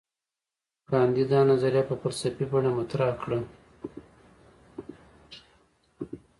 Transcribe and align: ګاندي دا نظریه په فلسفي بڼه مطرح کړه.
ګاندي 0.89 1.23
دا 1.31 1.39
نظریه 1.51 1.83
په 1.89 1.95
فلسفي 2.01 2.45
بڼه 2.51 2.71
مطرح 2.77 3.11
کړه. 3.21 3.39